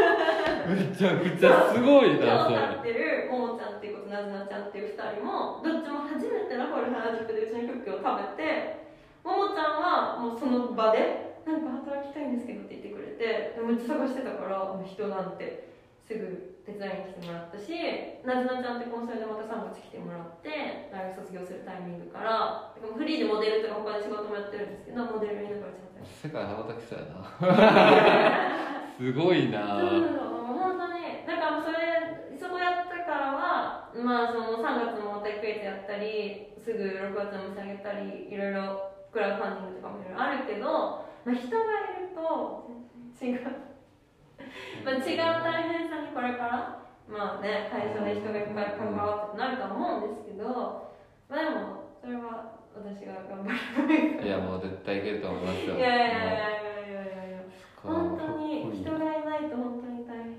[0.73, 2.67] めちゃくちゃすごいなそ今れ。
[2.77, 8.77] 立ってるももちゃんっていうことなずなちゃんっていう2人もどっちも初めてラフォーレ原宿でうちのクッキーを食べて
[9.25, 15.69] ももちゃんはもうその場で「なんか働きたいんですけど」って言ってくれてでめっちゃ探してたからもう人なんて
[16.07, 17.73] すぐ手伝いに来てもらったし
[18.23, 27.23] なずなちゃんってコンサルでまた3月来てもらって大学卒業するタイミングからでもフリーでモデルとか他で仕事もやってるんですけどモデルにだからちゃんと世界羽ばたきそうやな。
[28.99, 29.81] すごいな。
[29.81, 30.33] そうそう。
[30.59, 40.67] 本当にだからそれそこやったからはまあその3月もまた1ヶ月やったりすぐ6月も仕上げたりいろいろクラウドファンディングとかもいろいろあるけど、
[41.25, 41.63] まあ、人が
[41.99, 42.71] いると
[43.21, 43.73] 違う
[44.85, 50.91] まあ違う大変さにこれからまあね会社で人がいっぱい関わってなるとは思うんですけど
[51.29, 53.57] まあでもそれは私が頑張る。
[54.27, 55.77] いやもう絶対いけると思いますよ。
[55.77, 56.15] いやいやいやいや
[57.03, 57.39] いやいや。
[57.77, 60.33] こ本当に人がいないと本当に大変。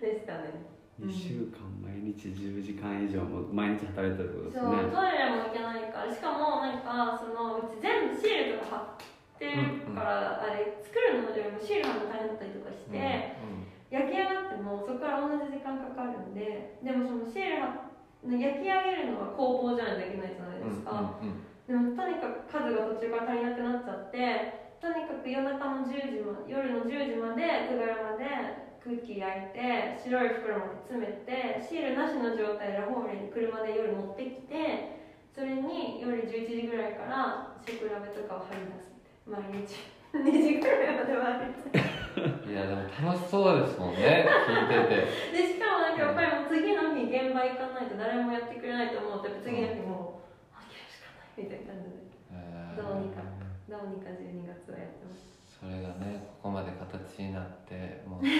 [0.00, 0.66] でしたね。
[0.96, 9.04] 2週間毎日10時間以上も毎日働いてるってことですそうねトイレも行けないからしかもなんかそのうち全部シールとか貼っ
[9.36, 9.52] てる
[9.92, 12.96] から、あれ作るのよりもシール貼るの大変だったりとかして、
[13.92, 17.85] 焼き上がってもそこから同じ時間かかるんででもそのシール貼
[18.34, 21.14] 焼き上げるのは工房じゃないといけないじゃないですか、
[21.70, 35.02] でもとにかく数が途中から足りなくなっちゃってとにかく夜中の10時ま夜の10時まで久我山でクッキー焼いて白い袋まで詰めてシールなしの状態でラフォーレに車で夜持ってきて
[35.34, 38.94] それに夜11時ぐらいから食ラベとかを貼り出す
[39.26, 39.96] 毎日。
[40.14, 44.24] 2時ぐらいまで毎日いやでも楽しそうですもんね。
[44.48, 45.02] 聞いて
[45.34, 45.42] て。
[45.42, 46.95] でしかもなんかやっぱりもう次の
[47.36, 53.04] 場行かないと誰もやってくれないと思うとやっぱ次の日もうあきるしかないみたいな感じでえーどう。
[53.04, 53.20] にか
[53.68, 58.22] どうにか12月はやってますそれがねここまで形になってもう。
[58.24, 58.36] なる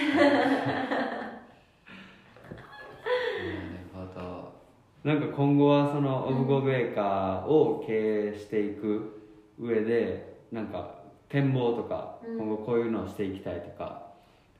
[3.93, 4.57] ほど。
[5.03, 9.21] なんか今後はそのオブゴベーカーを経営していく
[9.59, 10.95] 上でなんか
[11.29, 12.37] 展望とかうん。
[12.37, 14.07] 今後こういうのをしていきたいとか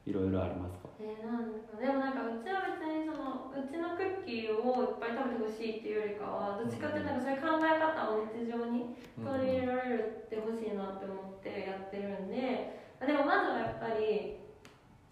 [0.06, 0.90] いろいろありますか？
[1.00, 1.78] えー、なんですか？
[1.82, 3.17] でもなんかうちは別にその
[3.58, 9.98] うちのクッキーをいっぱい食べてほしいっていうよりかはどっちかっていうとなんかそういう考え方を日常に取り入れられ
[10.30, 14.38] てほしいなって思ってやってるんででもまずはやっぱり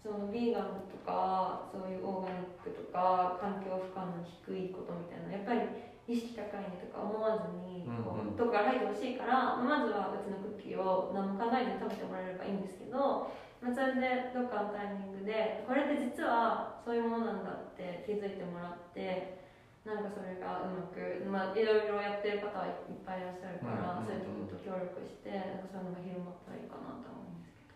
[0.02, 5.66] そのビーガンとかそういうオーガニックとか環境負荷の低いことみたいなやっぱり
[6.06, 13.26] 意識高いねとか思わずにこうどこから入ってほしいからまずはうちのクッキーを何も考えずに食べてもらえればいいんですけど
[13.62, 19.40] まあ、それでどっかのタイミングでこれって実はそういうものなんだって気づいてもらって
[19.86, 20.98] なんかそれがうまく、
[21.30, 27.70] まあ、いろいろやってる方はいっぱいいらっしゃるから、うんそういうとこと協力してなんかそういうのが広まったらいいかなとは思うんですけ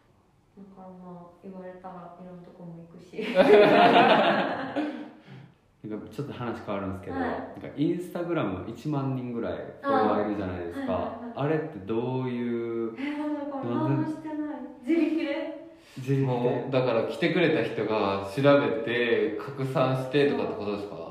[0.58, 0.66] ど。
[0.66, 3.22] だからまあ言われたらいろんなとこも行くし。
[5.80, 7.30] なんかちょっと話変わるんですけど、はい。
[7.30, 14.38] なんかインスタグラム1万人ぐらいフォロワーいるじゃないですか、はいあれってどういうえー、だから何もしてない。
[14.82, 15.59] 自力で？
[16.24, 16.66] もで。
[16.68, 21.10] うだから来てくれた人が調べて拡散してとかってことですか？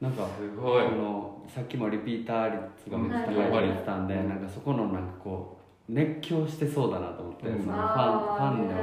[0.00, 0.84] なんかすごい。
[0.84, 7.64] このさっきもリピーター率がめっちゃ高いって言ってたんで、うんなんかそこのなんかこう熱狂してそうだなと思って、うん。
[7.64, 8.74] そのファンファンで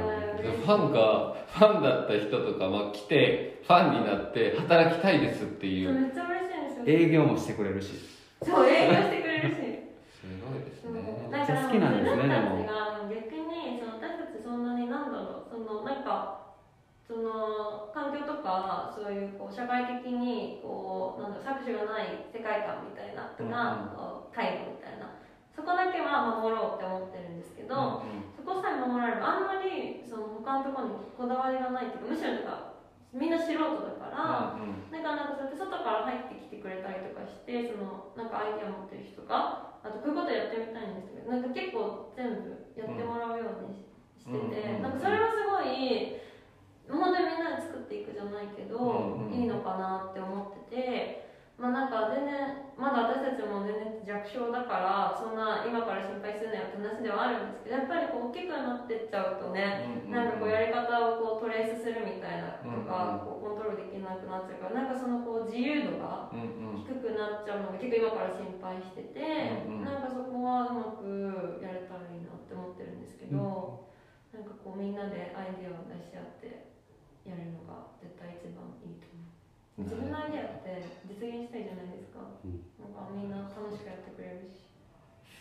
[0.42, 5.92] ファンがファンだった人とか、まあ、来てファンになって働きたいですっていう。
[5.92, 7.94] めっちゃ嬉しいんですよ営業もしてくれるし。
[8.44, 9.54] そう営業してくれるし。
[10.12, 11.28] すごいですね。
[11.30, 16.40] だからめっちゃ好きなんですねでもちが逆にその私たちそんなになんだろうそのなんか
[17.08, 25.16] その環境とかそういうこう社会的にこうなんだ搾取がない世界観みたいなとか、介護みたいな。
[25.56, 28.04] そこだけは守ろうって思ってるんですけど、
[28.36, 32.78] そこさえ守られればあんまりその他のところにこだわりがないっていうかむしろなんか
[33.10, 43.82] みんな素人だから、なんかなんかそうやって外から入ってきてくれたりとかしてそのなんかアイデア持ってる人があとこういうことやってみたいんですけどなんか結構全部やってもらうように
[44.14, 44.82] し,、てて、うん。
[44.84, 46.20] なんかそれはすごい
[46.88, 48.82] 本当にみんなで作っていくじゃないけど、う
[49.20, 49.28] ん。
[49.28, 51.28] うんいいのかなって思ってて。
[51.58, 53.74] まあなんか全然まだ私たちも全
[54.06, 66.86] 然弱症だからそんな今から心配するなよって話ではあるんですけどやっぱりこう大きくなってっちゃうとね、なんかこうやり方をこうトレースするみたいなとか、こうコントロールできなくなっちゃうからなんかそのこう自由度がうんうん。
[66.86, 69.18] 低くなっちゃうのが結構今から心配してて、
[69.66, 69.84] うんうん。
[69.84, 73.90] なんかそこはうまくやれたらいいなって思ってるんですけど、
[74.30, 76.67] なんかこうみんなでアイデアを出し合って
[77.28, 79.86] やるのが絶対一番いいと思う。
[79.86, 82.64] 自分のアイデアって実現したいじゃないですか、うん。
[82.80, 84.68] なんかみんな楽しくやってくれるし。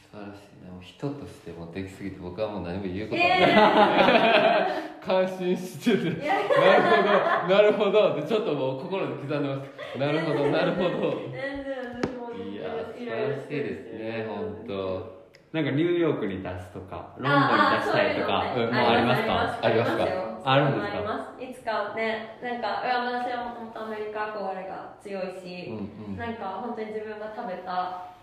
[0.07, 0.63] 素晴らしい。
[0.63, 6.21] なもう人としてもできすぎて僕はもう何も言うことえない、 感心してて。
[6.21, 7.91] なるほど。
[7.91, 8.21] なるほど。
[8.21, 9.97] でちょっともう心で刻んでます。
[9.97, 10.51] なるほど。
[10.51, 11.57] なるほど。
[12.47, 15.16] いや素晴らしいですね本当
[15.57, 19.57] なんかニューヨークに出すとかロンドンに出したりとかああそういうもうありますか？
[19.57, 19.97] あります。
[19.97, 20.05] か？
[20.05, 20.37] よ。
[20.45, 21.33] あるんですか？
[21.41, 26.17] いつかねなんかいや私はもともとアメリカ憧れが強いし、うんうん。
[26.17, 28.13] なんか本当に自分が食べた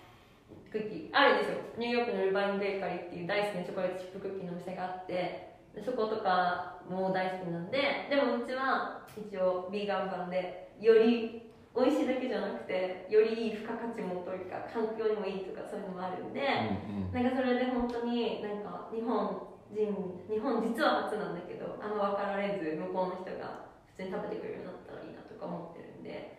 [0.70, 1.58] クッキーあるんですよ。
[1.76, 16.40] ニューヨークのルバインベーカリーっていう大好きなチョコレートチップクッキーのお店があってでそことかも大好きなんででもうちは一応ビーガン版でより美味しいだけじゃなくてよりいい付加価値もというか環境にもいいとかそういうのもあるんで、
[16.86, 19.90] うんなんかそれで本当になんか日本人
[20.30, 26.38] 日本実は初なんだけどあんま分かられず向こうの人が普通に食べてくれるようになったらいいなとか思ってるんで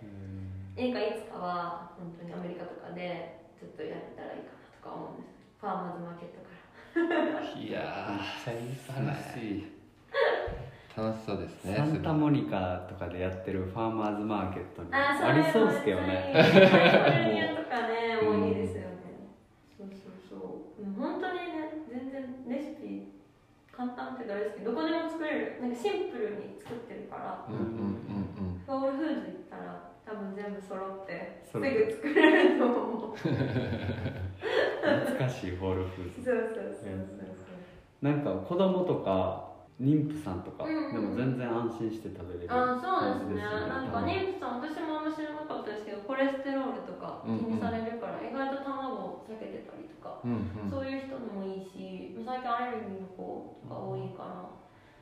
[0.76, 5.36] 映画いつかは本当にアメリカとかでちょっとやれたらいいかなとか思うんです。
[5.60, 7.40] ファーマーズマーケットから。
[7.56, 9.76] いやめっちゃいいっすー素晴らしねい
[10.96, 16.32] 楽しそうですねサンタモニカとかでやってるファーマーズマーケットにあありそうですけどね。
[16.34, 19.28] カリフォルニアとかねもういいですよね。
[19.78, 20.36] そうそうそ
[20.80, 20.82] う。
[20.82, 23.12] うん本当にね全然レシピ
[23.76, 25.60] 簡単って言ったらあれですけどどこでも作れる。
[25.62, 27.46] なんかシンプルに作ってるから。
[27.50, 27.64] うんうんう
[28.24, 33.18] んホールフーズ行ったら多分全部揃ってすぐ作れると思う。
[33.20, 36.26] そ う懐かしいホールフーズ。
[36.26, 36.90] そうそうそう。
[38.02, 40.94] なんか子供とか妊婦さんとか、うんうん。
[40.94, 43.44] でも全然安心して食べれるあそうですね。
[43.44, 50.70] なんか妊婦さん私もあんま知らなかったですけどコレステロールとか気にされるから、意外と卵を避けてたりとか、うんうん。
[50.72, 54.48] そういう人にもいいし最近アレルギーの子とか多いから、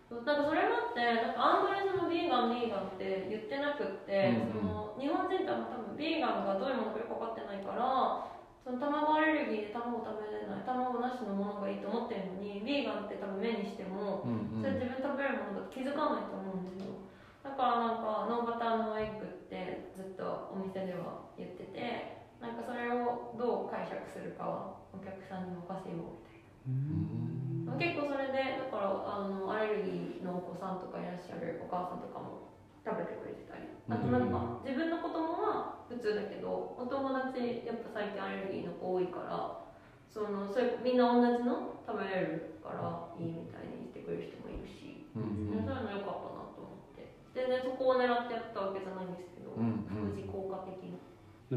[0.09, 4.57] そうなんかそれもあってなんかあんまりそのビーガンビーガンって言ってなくって、うんうん。
[4.57, 8.32] その日本人って多分ビーガンがどういうものかよく分かってないから
[8.63, 14.63] その卵アレルギーで卵食べれない卵なしのものがいいと思ってるのにビーガンって多分目にしてもうんうん。
[14.63, 16.95] それ自分食べるものだと気づかないと思うんですよ
[17.43, 27.67] だからなんかノーバターのエッグってずっとお店では言っててなんかそれをどう解釈するかはお客さんに任せようみたいうん。
[27.67, 32.42] な結構それでだからあのアレルギーのお子さんとかいらっしゃるお母さんとかも
[32.83, 33.63] 食べてくれてたり。
[33.89, 39.59] あとなんか自分の子供は普通だけどお友達やっぱ最近アレルギーの子多いから
[40.07, 47.11] そのそれみんな同じの食べれるからいいみたいにしてくれる人もいるし、うんそういうの良かったなと思って。
[47.33, 50.27] 全然そこを狙ってやったわけじゃないんですけど、うんうん。
[50.29, 50.97] 効果的な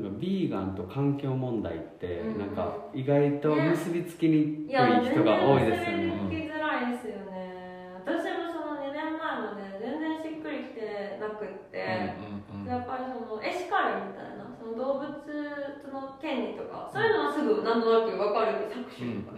[0.01, 2.39] なんかビーガンと環境問題って、うん。
[2.39, 7.93] なんか意外と結びつきにくい人が多いですよ全ね然聞きづらいですよね。
[8.05, 12.17] 私もその2年前まで全然しっくりきてなくって、
[12.51, 15.07] うんうんやっぱりそのエシカルみたいなその動物
[15.87, 18.35] の権利とかそういうのはすぐなんとなく分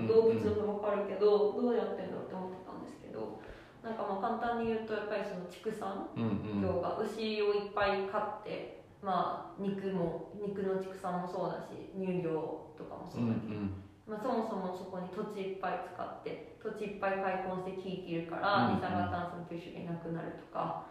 [0.07, 3.41] 動物の分かるけどどうやってんだって思ってたんですけど
[3.83, 6.11] なんかまあ簡単に言うとやっぱりその畜産
[6.63, 13.61] 業が牛をいっぱい飼ってまあ肉も肉の畜産もそうだし乳業とかもそうだけど、
[14.07, 20.87] まあ、そもそもそこに土地いっぱい使って土地いっぱい開墾して木切るから二酸化炭素の吸収がなくなるとか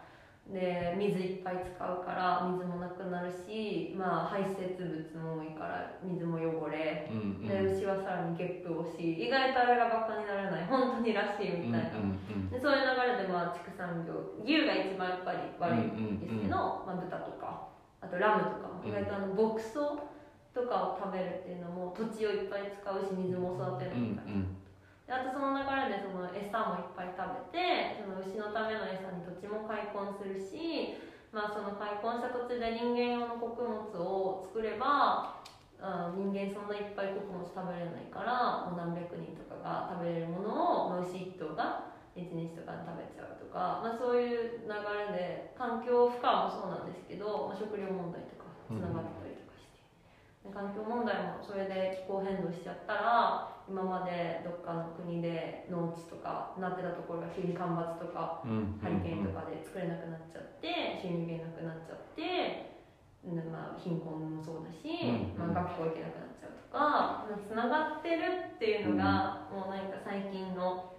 [0.48, 7.08] で水いっぱい使うから水もなくなるし、まあ、排泄物も多いから水も汚れ。
[7.12, 7.46] うんうん。
[7.46, 10.66] で牛はさらにゲップをし意外とあれがバカにならない。
[10.66, 17.68] 本当にらしいみたいな、うんでそういう流れでまあ畜産業牛が一番やっぱり悪いんですけど、まあ、豚とか
[18.00, 20.00] あとラムとかも意外とあの牧草
[20.54, 24.32] とかを食べるっていうのも土地をいっぱい使うし水も育てうんるみたいな、
[25.08, 31.00] であとその流れでその餌もいっぱい食べてその牛のための餌に土地も開墾するし、
[31.32, 35.40] まあ、その開墾した土地で人間用の穀物を作れば
[35.80, 49.37] あ人間そんないっぱい穀物食べれないからもう何百人とかが食べれるものを、まあ、牛一頭が1日とかに食べちゃうとか、まあ、そういう流れで環境負荷もそうなんですけど、まあ、食料問題とかつながったり、
[50.52, 62.68] 環境問題もそれで気候変動しちゃったら今までどっかの国で農地とかなってたところが急に干ばつとかうんハリケーンとかで作れなくなっちゃって収入源なくなっちゃって
[63.24, 70.94] うんまあ、貧困もそうだし、うんまあ、学校行けなくなっちゃうとかつながってるっていうのが、もうなんか最近の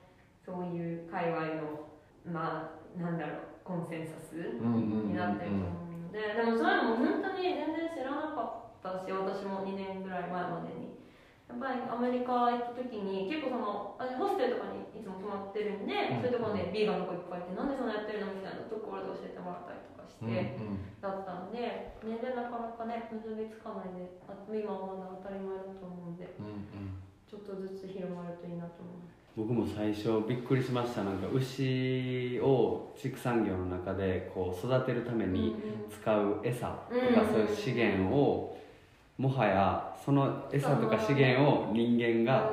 [0.46, 1.88] そういう界隈の
[2.26, 10.90] まあなんだろうコンセンサスになってると思うので、でもそういうのも本当に全然知らなかったし私も2年ぐらい前までに。
[11.50, 16.22] やっぱりアメリカ行った時に結構その私ホステルとかにいつも泊まってるんで、うん。
[16.22, 20.30] そういうところでビーガンの子いっぱいいてなんでそんなやってるのみたいなところで教えてもらったりとかして、
[21.02, 26.30] だったんで年齢なかなかね結びつかないであ今はまだ当たり前だと思うんで
[27.26, 31.04] ちょっとずつ広まるといいなと思います僕も最初びっくりしました。
[31.04, 35.56] なんか牛を畜産業の中でこう育てるために
[35.90, 36.86] 使う餌とか
[37.32, 38.58] そういう資源を
[39.20, 42.52] もはやその餌とか資源を人間が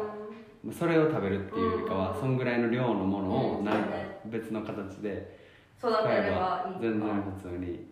[0.76, 3.90] それを食べるっていうよりかはそんぐらいの量のものをなんか
[4.26, 5.38] 別の形で
[5.78, 7.86] 育てれば全然普通に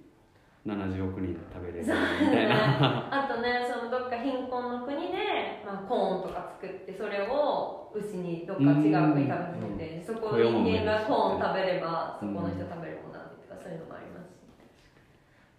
[0.67, 3.25] 70億人食べれるみたいな。
[3.25, 14.24] あとねそのどっか貧困の国で、まあ、コーンとか作ってそれを牛にどっか違う国に食べさせてそこ人間がコーン食べればそこの人食べるものなんてとかそういうのもあります。
[14.24, 14.24] し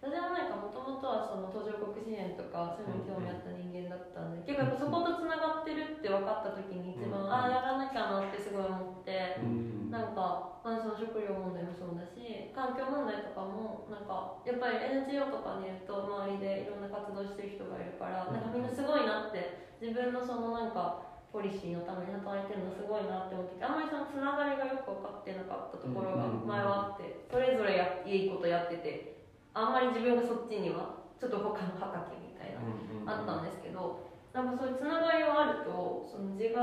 [0.06, 29.15] 私はなんかもともとはその途上国支援とかそういうのに興味あった人間だったんで結構やっぱそことつながってるって分かった時に一番ああやらなきゃなってすごい思ってうんなんか、まあ、その食料問題もそうだし環境問題とかもなんかやっぱり NGO とかにいると周りでいろんな活動してる人がいるからなんかみんなすごいなって自分のそのなんかポリシーのために働いてるのすごいなって思っててあんまりそのつながりがよく分かってなかったところが前はあってそれぞれやいいことやってて
[29.56, 32.60] あんまり自分がそっちにはちょっと他の畑みたいな
[33.08, 34.04] あったんですけど
[34.36, 36.60] なんかそういうつながりがあるとその違う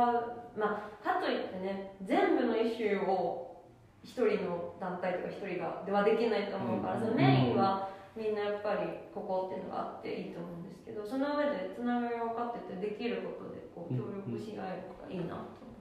[0.54, 3.66] まあかといってね全部のイシューを
[4.06, 7.88] 一人の団体とか一人がではできないと思うから、そのメインは
[8.20, 15.74] みんなやっぱりここっていうのがあっていいと思うんですけどその上でつながりが分かっててできることでこう協力し合えるからいいなと思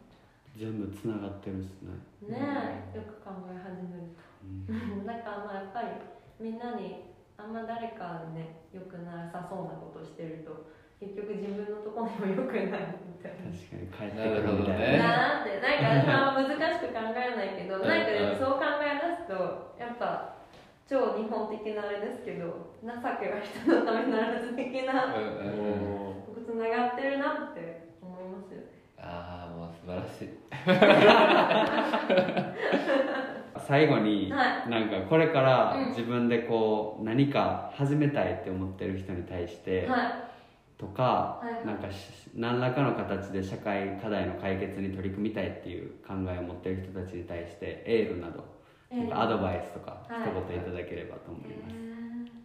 [0.56, 2.38] 全部つながってるっすね、ってね
[2.92, 4.12] えよく考え始める
[4.44, 5.00] うん。
[5.00, 5.88] とだからまあやっぱり
[6.40, 10.70] みんなにあんま誰かね良くなさそうなことをしてると
[11.00, 13.50] 結局自分のところにも良くないみたいな。
[13.50, 17.88] 確かに帰ってくるみたいえななーってなんか私は難しく考えないけどうん。
[17.88, 20.38] なんかでもそう考え出すとやっぱ
[20.86, 26.14] 超日本的なあれですけど情けは人のためならず的なお
[26.44, 28.60] つながってるなって思いますよ。
[28.60, 28.66] ね
[28.98, 30.28] ああもう素晴らしい
[33.66, 35.88] 最後に、はなんかこれからうん。
[35.90, 40.28] 自分でこう何か始めたいって思ってる人に対して、は
[40.78, 41.54] とか、はい。
[41.54, 48.42] はいなんかし何らかの形で社会課題の解決に取り組みたいっていう考えを持ってる人たちに対してエールなど、
[48.90, 50.26] いなんかアドバイスとかはい。
[50.26, 51.78] 一言いただければと思います、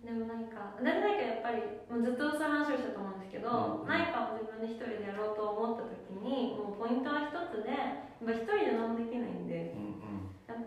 [0.05, 3.89] でもなんか私なんかやっぱりもうずっとそういう話をしたと思うんですけど、うん。
[3.89, 9.86] 何かを自分で一人でやろうと思った時にもうポイントは一つでやっぱ一人で何もできないんでやっ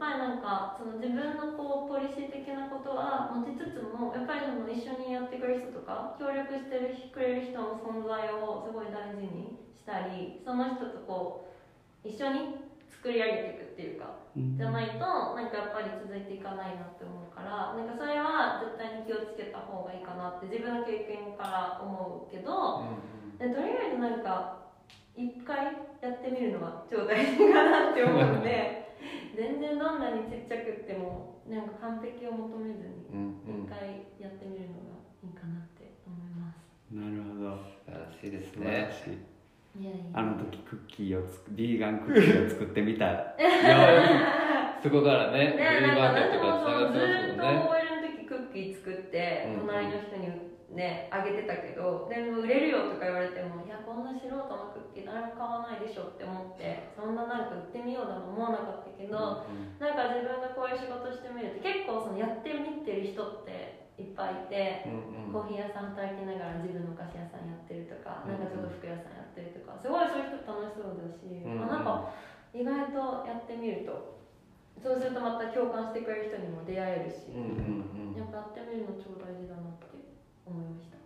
[0.00, 11.52] ぱりなんかその自分のこうポリシー的なことは持ちつつもやっぱりその一緒にやってくれる人とか協力してるくれる人の存在をすごい大事にしたりその人とこ
[12.00, 14.56] う一緒に作り上げていくっていうかうん。
[14.56, 15.04] じゃないと
[15.36, 22.88] なんかやっぱり続いていかないなって思うからなんかそれは絶対に気をつけた方がいいかなって自分の経験から思うけど
[23.36, 24.64] でとりあえずなんか
[25.16, 28.79] 一回やってみるのは超大事かなって思うんで
[29.36, 33.06] 全然どんなにちっちゃくってもなんか完璧を求めずに
[33.46, 36.70] 一回やってみるのがいいかなって思います。
[36.92, 37.56] なるほど。
[37.64, 38.90] 素晴らしいですね。
[38.90, 39.40] しい。
[39.78, 40.04] いやいや。
[40.14, 43.18] あの時クッキーをつくビーガンクッキーを作ってみたよ
[44.82, 59.42] そこからねね、フリーマーケットなんかからつながって私もずっとますもんね OL の時クッキー作ってうん隣の人にねあげてたけどでも売れるよとか言われてもいやこんな素人のクッキー誰も買わないでしょって思ってそんななんか売ってみようだと思わなかったけど、
[59.82, 64.86] なんか自分がこういう仕事してみると結構そのやってみてる人っていっぱいいて、
[65.32, 71.66] コーヒー屋さん働きながら自分のお菓子屋さんやってるとか、なんかちょっと服屋さんやってるとかすごいそういう人楽しそうだし、うん。
[71.66, 72.14] あなんか
[72.54, 74.20] 意外とやってみると
[74.80, 77.44] そうするとまた共感してくれる人にも出会えるし、うん
[78.06, 78.16] うんうん。
[78.16, 79.79] やっぱやってみるの超大事だなって
[80.50, 80.98] 思いました。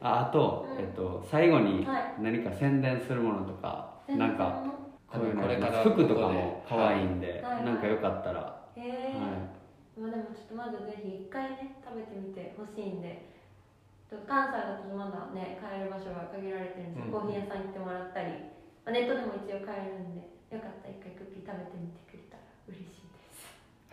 [0.00, 0.78] ああと、うん。
[0.78, 2.14] えっと、最後にはい。
[2.22, 4.62] 何か宣伝するものとか、なんか
[5.06, 7.64] こういうのこれから服とかも可愛いんで、はい。
[7.64, 9.50] なんかよかったら、へえ、は
[9.98, 13.36] まあでもちょっとまずぜひ一回ね食べてみてほしいんで。
[14.08, 17.28] 関西だとまだね買える場所が限られてるんですけど、うん。
[17.28, 18.32] コーヒー屋さん行ってもらったり、
[18.86, 20.38] まあ、ネットでも一応買えるんで。
[20.48, 22.24] よかったら一回クッキー食べてみてくれ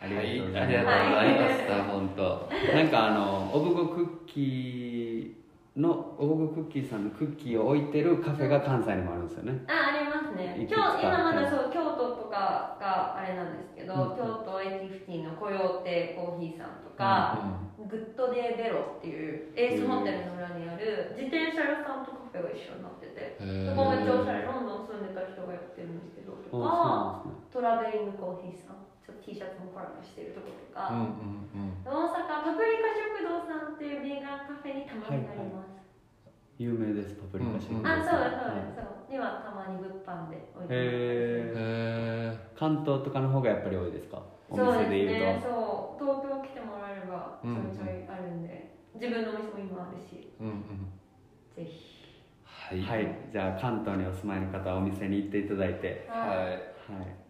[0.06, 2.50] ありがとうござはいい、ます、ありがとうございました、本当。
[2.76, 9.60] なんかあのオブゴクッキーのオブゴクッキーさんのクッキーを置いてるカフェが関西にもあるんですよね。
[9.68, 10.56] あありますね。
[10.70, 24.48] 今か日今まだそう京都とかがあれなんですけど、うん京都エティフティのコヨーテコーヒーさんとか、グッドデイベロっていうエースホテルの裏にある自転車屋さんとカフェが一緒になっててそこめっちゃおしゃれ。
[24.48, 27.36] ロンドン住んでた人がやってるんですけどとかね。
[27.52, 31.86] トラベリングコーヒーさんちょっと T シャツもコラボしてるところとか、うんうんうん。
[31.86, 35.78] 大阪パプリカ食堂さんっていうビーガンカフェにたまになります、
[36.58, 37.80] 有名ですパプリカシェフ。
[37.80, 38.58] うんあそうですそう。
[38.58, 39.14] ですそう。
[39.14, 44.26] にはたまに物販で置いてへへ関東とかの方がやっぱり多いですか？
[44.50, 45.98] おそう店で言うですねと。
[46.02, 46.26] そう。
[46.26, 50.34] 東京来てもらえればちょいちょいあるんで、自分のお店も今あるし。
[50.42, 50.90] ーうんうん。
[51.56, 52.26] ぜひ。
[52.44, 52.82] はい。
[52.82, 53.30] はい。
[53.32, 56.10] じゃあ関東にお住まいの方はお店に行っていただいて。
[56.10, 56.38] ははい。
[56.38, 57.25] はい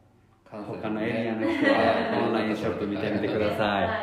[0.64, 4.00] 他のエリアの人はオンラインショップ見てみてください。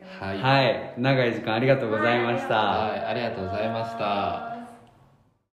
[0.00, 0.38] はい。
[0.38, 0.94] はい。
[0.96, 2.54] 長い時間ありがとうございました。
[2.56, 4.51] はい、ありがとうございました。